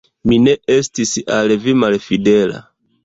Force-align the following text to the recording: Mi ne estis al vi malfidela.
Mi 0.29 0.37
ne 0.45 0.53
estis 0.75 1.13
al 1.37 1.53
vi 1.67 1.77
malfidela. 1.83 2.65